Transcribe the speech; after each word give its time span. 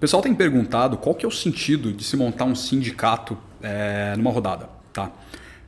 pessoal 0.00 0.22
tem 0.22 0.34
perguntado 0.34 0.96
qual 0.96 1.14
que 1.14 1.24
é 1.26 1.28
o 1.28 1.30
sentido 1.30 1.92
de 1.92 2.02
se 2.02 2.16
montar 2.16 2.46
um 2.46 2.54
sindicato 2.54 3.36
é, 3.62 4.14
numa 4.16 4.30
rodada, 4.30 4.68
tá? 4.92 5.12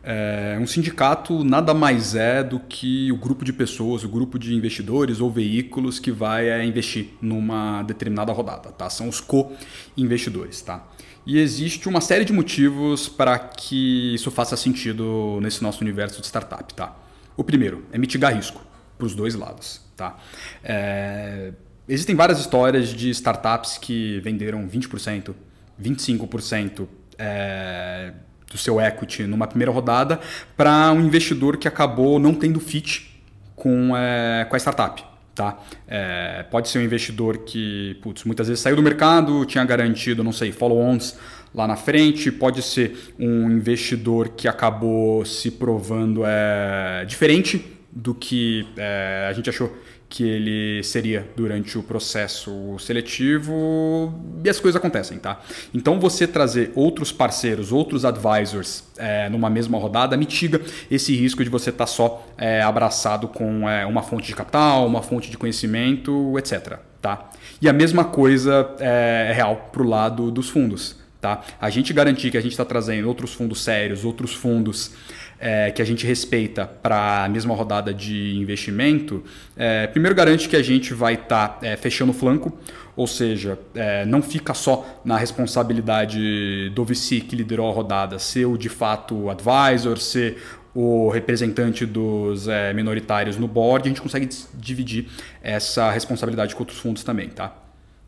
É, 0.03 0.59
um 0.61 0.67
sindicato 0.67 1.45
nada 1.45 1.73
mais 1.73 2.17
é 2.17 2.43
do 2.43 2.59
que 2.59 3.13
o 3.13 3.17
grupo 3.17 3.45
de 3.45 3.53
pessoas, 3.53 4.03
o 4.03 4.09
grupo 4.09 4.37
de 4.39 4.53
investidores 4.53 5.21
ou 5.21 5.31
veículos 5.31 6.01
que 6.01 6.11
vai 6.11 6.49
é, 6.49 6.65
investir 6.65 7.11
numa 7.21 7.83
determinada 7.85 8.33
rodada, 8.33 8.71
tá? 8.71 8.91
São 8.91 9.09
os 9.09 9.21
co-investidores, 9.21 10.61
tá? 10.63 10.89
E 11.25 11.39
existe 11.39 11.89
uma 11.89 12.01
série 12.01 12.25
de 12.25 12.33
motivos 12.33 13.09
para 13.09 13.39
que 13.39 14.15
isso 14.15 14.31
faça 14.31 14.57
sentido 14.57 15.39
nesse 15.41 15.63
nosso 15.63 15.83
universo 15.83 16.21
de 16.21 16.27
startup, 16.27 16.75
tá? 16.75 16.97
O 17.37 17.45
primeiro 17.45 17.85
é 17.93 17.99
mitigar 17.99 18.35
risco 18.35 18.61
para 18.99 19.07
os 19.07 19.15
dois 19.15 19.35
lados, 19.35 19.83
tá? 19.97 20.17
É, 20.65 21.53
existem 21.89 22.15
várias 22.15 22.39
histórias 22.39 22.89
de 22.89 23.11
startups 23.11 23.79
que 23.79 24.21
venderam 24.21 24.67
20%, 24.69 25.35
25% 25.81 26.87
é, 27.19 28.13
do 28.51 28.59
seu 28.59 28.81
equity 28.81 29.25
numa 29.25 29.47
primeira 29.47 29.73
rodada 29.73 30.21
para 30.57 30.93
um 30.93 31.01
investidor 31.01 31.57
que 31.57 31.67
acabou 31.67 32.19
não 32.19 32.35
tendo 32.35 32.61
fit 32.61 33.21
com, 33.57 33.97
é, 33.97 34.45
com 34.49 34.55
a 34.55 34.59
startup. 34.59 35.05
Tá? 35.35 35.59
É, 35.89 36.45
pode 36.51 36.69
ser 36.69 36.79
um 36.79 36.83
investidor 36.83 37.39
que 37.39 37.99
putz, 38.03 38.25
muitas 38.25 38.49
vezes 38.49 38.63
saiu 38.63 38.77
do 38.77 38.83
mercado, 38.83 39.47
tinha 39.47 39.65
garantido, 39.65 40.23
não 40.23 40.33
sei, 40.33 40.53
follow-ons 40.53 41.17
lá 41.55 41.67
na 41.67 41.77
frente, 41.77 42.31
pode 42.31 42.61
ser 42.63 43.15
um 43.19 43.51
investidor 43.51 44.31
que 44.31 44.47
acabou 44.47 45.25
se 45.25 45.51
provando 45.51 46.23
é, 46.25 47.05
diferente 47.07 47.82
do 47.93 48.15
que 48.15 48.67
é, 48.77 49.27
a 49.29 49.33
gente 49.35 49.51
achou 49.51 49.71
que 50.09 50.25
ele 50.25 50.83
seria 50.83 51.27
durante 51.35 51.79
o 51.79 51.83
processo 51.83 52.77
seletivo 52.79 54.13
e 54.45 54.51
as 54.51 54.61
coisas 54.61 54.79
acontecem, 54.79 55.19
tá? 55.19 55.41
Então 55.73 55.99
você 55.99 56.27
trazer 56.27 56.71
outros 56.75 57.11
parceiros, 57.11 57.73
outros 57.73 58.05
advisors 58.05 58.85
é, 58.99 59.31
numa 59.31 59.49
mesma 59.49 59.79
rodada 59.79 60.15
mitiga 60.15 60.61
esse 60.91 61.17
risco 61.17 61.43
de 61.43 61.49
você 61.49 61.71
estar 61.71 61.85
tá 61.85 61.91
só 61.91 62.27
é, 62.37 62.61
abraçado 62.61 63.27
com 63.27 63.67
é, 63.67 63.87
uma 63.87 64.03
fonte 64.03 64.27
de 64.27 64.35
capital, 64.35 64.87
uma 64.87 65.01
fonte 65.01 65.31
de 65.31 65.39
conhecimento, 65.39 66.39
etc. 66.39 66.79
Tá? 67.01 67.31
E 67.61 67.67
a 67.67 67.73
mesma 67.73 68.05
coisa 68.05 68.75
é, 68.81 69.29
é 69.31 69.33
real 69.33 69.71
para 69.73 69.83
o 69.83 69.89
lado 69.89 70.31
dos 70.31 70.51
fundos. 70.51 71.02
Tá? 71.23 71.41
A 71.61 71.71
gente 71.71 71.93
garantir 71.93 72.33
que 72.33 72.37
a 72.37 72.41
gente 72.41 72.51
está 72.51 72.65
trazendo 72.65 73.07
outros 73.07 73.33
fundos 73.33 73.63
sérios, 73.63 74.05
outros 74.05 74.35
fundos 74.35 74.91
é, 75.39 75.71
que 75.71 75.81
a 75.81 75.85
gente 75.85 76.05
respeita 76.05 76.67
para 76.67 77.27
a 77.27 77.29
mesma 77.29 77.55
rodada 77.55 77.95
de 77.95 78.35
investimento, 78.35 79.23
é, 79.57 79.87
primeiro 79.87 80.17
garante 80.17 80.49
que 80.49 80.57
a 80.57 80.63
gente 80.65 80.93
vai 80.93 81.15
estar 81.15 81.61
tá, 81.61 81.65
é, 81.65 81.77
fechando 81.77 82.11
o 82.11 82.15
flanco, 82.15 82.59
ou 82.97 83.07
seja, 83.07 83.57
é, 83.73 84.05
não 84.05 84.21
fica 84.21 84.53
só 84.53 85.01
na 85.05 85.17
responsabilidade 85.17 86.71
do 86.71 86.85
VC 86.85 87.21
que 87.21 87.37
liderou 87.37 87.71
a 87.71 87.73
rodada 87.73 88.19
ser 88.19 88.47
o 88.47 88.59
de 88.59 88.69
fato 88.69 89.31
advisor, 89.31 89.99
ser 89.99 90.43
o 90.75 91.09
representante 91.09 91.87
dos 91.87 92.49
é, 92.49 92.73
minoritários 92.73 93.37
no 93.37 93.47
board, 93.47 93.87
a 93.87 93.91
gente 93.91 94.03
consegue 94.03 94.29
dividir 94.55 95.07
essa 95.41 95.89
responsabilidade 95.93 96.53
com 96.57 96.63
outros 96.63 96.81
fundos 96.81 97.05
também. 97.05 97.29
Tá? 97.29 97.55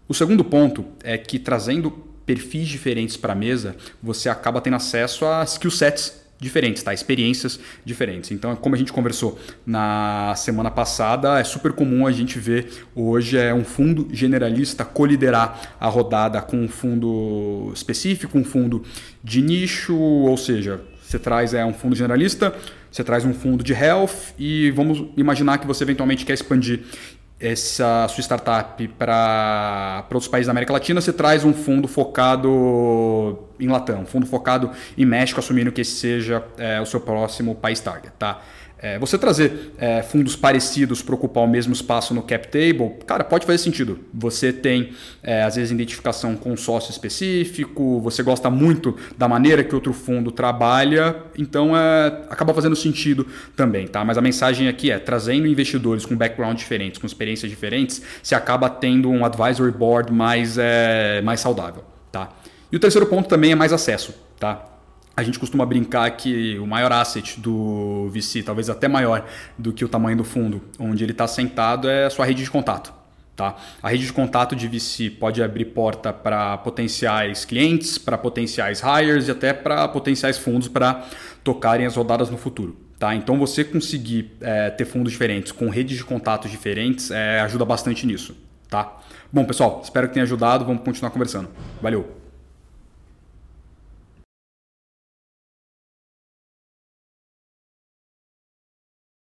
O 0.09 0.15
segundo 0.15 0.43
ponto 0.43 0.85
é 1.05 1.17
que 1.17 1.39
trazendo 1.39 2.13
perfis 2.27 2.69
diferentes 2.69 3.17
para 3.17 3.33
a 3.33 3.37
mesa, 3.37 3.77
você 4.03 4.29
acaba 4.29 4.61
tendo 4.61 4.77
acesso 4.77 5.25
a 5.25 5.45
skill 5.45 5.71
sets 5.71 6.25
diferentes, 6.39 6.83
tá? 6.83 6.93
Experiências 6.93 7.59
diferentes. 7.85 8.31
Então, 8.31 8.55
como 8.57 8.75
a 8.75 8.79
gente 8.79 8.93
conversou 8.93 9.39
na 9.65 10.35
semana 10.37 10.71
passada, 10.71 11.39
é 11.39 11.45
super 11.45 11.73
comum 11.73 12.07
a 12.07 12.13
gente 12.13 12.39
ver 12.39 12.85
hoje 12.95 13.39
é 13.39 13.55
um 13.55 13.65
fundo 13.65 14.09
generalista 14.13 14.85
coliderar 14.85 15.75
a 15.81 15.89
rodada 15.89 16.41
com 16.43 16.57
um 16.57 16.69
fundo 16.69 17.71
específico, 17.75 18.39
um 18.39 18.45
fundo 18.45 18.83
de 19.23 19.41
nicho, 19.41 19.97
ou 19.97 20.37
seja, 20.37 20.81
você 21.03 21.19
traz 21.19 21.55
é 21.55 21.65
um 21.65 21.73
fundo 21.73 21.95
generalista, 21.95 22.55
você 22.91 23.03
traz 23.03 23.25
um 23.25 23.33
fundo 23.33 23.63
de 23.63 23.73
health 23.73 24.35
e 24.39 24.71
vamos 24.73 25.07
imaginar 25.17 25.59
que 25.59 25.67
você 25.67 25.85
eventualmente 25.85 26.25
quer 26.25 26.35
expandir 26.35 26.81
essa 27.45 28.09
sua 28.09 28.23
startup 28.23 28.89
para 28.89 30.05
outros 30.11 30.29
países 30.29 30.47
da 30.47 30.53
América 30.53 30.73
Latina, 30.73 31.01
você 31.01 31.13
traz 31.13 31.45
um 31.45 31.53
fundo 31.53 31.87
focado 31.87 33.39
em 33.61 33.69
Latam, 33.69 34.01
um 34.01 34.07
fundo 34.07 34.27
focado 34.27 34.71
em 34.97 35.05
México, 35.05 35.41
assumindo 35.41 35.71
que 35.71 35.83
esse 35.83 35.93
seja 35.93 36.43
é, 36.57 36.81
o 36.81 36.87
seu 36.87 37.01
próximo 37.01 37.55
país 37.55 37.81
target. 37.81 38.13
Tá? 38.19 38.41
É, 38.79 38.99
você 38.99 39.17
trazer 39.17 39.73
é, 39.79 40.03
fundos 40.03 40.37
parecidos 40.37 41.01
para 41.01 41.15
ocupar 41.15 41.45
o 41.45 41.47
mesmo 41.47 41.73
espaço 41.73 42.13
no 42.13 42.23
cap 42.23 42.49
table, 42.49 42.93
cara, 43.07 43.25
pode 43.25 43.47
fazer 43.47 43.59
sentido. 43.59 44.01
Você 44.13 44.53
tem, 44.53 44.91
é, 45.23 45.43
às 45.43 45.57
vezes, 45.57 45.71
identificação 45.71 46.37
com 46.37 46.53
um 46.53 46.57
sócio 46.57 46.91
específico, 46.91 48.01
você 48.01 48.23
gosta 48.23 48.51
muito 48.51 48.95
da 49.17 49.27
maneira 49.27 49.65
que 49.65 49.75
outro 49.75 49.93
fundo 49.93 50.31
trabalha, 50.31 51.17
então 51.39 51.75
é, 51.75 52.25
acaba 52.29 52.53
fazendo 52.53 52.77
sentido 52.77 53.27
também. 53.57 53.87
Tá? 53.87 54.05
Mas 54.05 54.19
a 54.19 54.21
mensagem 54.21 54.69
aqui 54.69 54.91
é, 54.91 54.99
trazendo 54.99 55.47
investidores 55.47 56.05
com 56.05 56.15
background 56.15 56.59
diferentes, 56.59 56.99
com 56.99 57.07
experiências 57.07 57.51
diferentes, 57.51 58.03
você 58.23 58.35
acaba 58.35 58.69
tendo 58.69 59.09
um 59.09 59.25
advisory 59.25 59.73
board 59.73 60.13
mais, 60.13 60.59
é, 60.59 61.23
mais 61.23 61.41
saudável. 61.41 61.85
Tá? 62.13 62.29
E 62.71 62.77
o 62.77 62.81
terceiro 62.81 63.07
ponto 63.07 63.29
também 63.29 63.53
é 63.53 63.55
mais 63.55 63.73
acesso. 63.73 64.15
Tá? 64.39 64.74
A 65.17 65.23
gente 65.23 65.39
costuma 65.39 65.65
brincar 65.65 66.11
que 66.13 66.59
o 66.59 66.67
maior 66.67 66.93
asset 66.93 67.41
do 67.41 68.09
VC, 68.11 68.43
talvez 68.43 68.69
até 68.69 68.89
maior 68.89 69.25
do 69.57 69.73
que 69.73 69.85
o 69.85 69.89
tamanho 69.89 70.17
do 70.17 70.25
fundo 70.25 70.63
onde 70.79 71.05
ele 71.05 71.13
está 71.13 71.27
sentado, 71.27 71.89
é 71.89 72.07
a 72.07 72.11
sua 72.11 72.25
rede 72.25 72.43
de 72.43 72.51
contato. 72.51 72.93
Tá? 73.37 73.57
A 73.83 73.89
rede 73.89 74.07
de 74.07 74.13
contato 74.13 74.55
de 74.55 74.69
VC 74.69 75.11
pode 75.11 75.43
abrir 75.43 75.67
porta 75.67 76.13
para 76.13 76.57
potenciais 76.59 77.45
clientes, 77.45 77.99
para 77.99 78.17
potenciais 78.17 78.81
hires 78.81 79.27
e 79.27 79.31
até 79.31 79.53
para 79.53 79.89
potenciais 79.89 80.39
fundos 80.39 80.69
para 80.69 81.05
tocarem 81.43 81.85
as 81.85 81.97
rodadas 81.97 82.31
no 82.31 82.37
futuro. 82.37 82.77
Tá? 82.99 83.15
Então 83.15 83.39
você 83.39 83.65
conseguir 83.65 84.33
é, 84.41 84.71
ter 84.71 84.85
fundos 84.85 85.13
diferentes 85.13 85.51
com 85.51 85.69
redes 85.69 85.97
de 85.97 86.05
contatos 86.05 86.51
diferentes 86.51 87.11
é, 87.11 87.41
ajuda 87.41 87.65
bastante 87.65 88.07
nisso. 88.07 88.37
Tá? 88.69 89.01
Bom, 89.33 89.45
pessoal, 89.45 89.81
espero 89.83 90.07
que 90.09 90.15
tenha 90.15 90.25
ajudado. 90.25 90.65
Vamos 90.65 90.85
continuar 90.85 91.11
conversando. 91.11 91.49
Valeu! 91.83 92.24